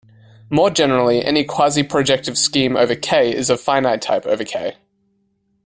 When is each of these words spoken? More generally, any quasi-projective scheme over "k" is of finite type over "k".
More 0.49 0.71
generally, 0.71 1.23
any 1.23 1.43
quasi-projective 1.43 2.35
scheme 2.35 2.75
over 2.75 2.95
"k" 2.95 3.31
is 3.35 3.51
of 3.51 3.61
finite 3.61 4.01
type 4.01 4.25
over 4.25 4.43
"k". 4.43 4.75